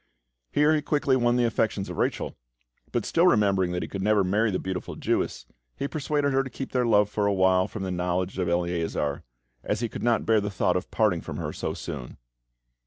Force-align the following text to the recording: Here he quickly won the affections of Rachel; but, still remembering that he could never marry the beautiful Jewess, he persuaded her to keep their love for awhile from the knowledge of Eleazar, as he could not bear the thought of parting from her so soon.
Here 0.51 0.73
he 0.73 0.81
quickly 0.81 1.15
won 1.15 1.35
the 1.35 1.45
affections 1.45 1.87
of 1.87 1.97
Rachel; 1.99 2.35
but, 2.91 3.05
still 3.05 3.27
remembering 3.27 3.71
that 3.73 3.83
he 3.83 3.87
could 3.87 4.01
never 4.01 4.23
marry 4.23 4.49
the 4.49 4.57
beautiful 4.57 4.95
Jewess, 4.95 5.45
he 5.75 5.87
persuaded 5.87 6.33
her 6.33 6.41
to 6.41 6.49
keep 6.49 6.71
their 6.71 6.87
love 6.87 7.07
for 7.07 7.27
awhile 7.27 7.67
from 7.67 7.83
the 7.83 7.91
knowledge 7.91 8.39
of 8.39 8.49
Eleazar, 8.49 9.21
as 9.63 9.81
he 9.81 9.89
could 9.89 10.01
not 10.01 10.25
bear 10.25 10.41
the 10.41 10.49
thought 10.49 10.75
of 10.75 10.89
parting 10.89 11.21
from 11.21 11.37
her 11.37 11.53
so 11.53 11.75
soon. 11.75 12.17